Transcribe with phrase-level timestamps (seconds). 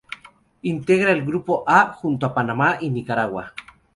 [0.63, 3.53] Integraría el grupo "A" junto a Panamá y Nicaragua.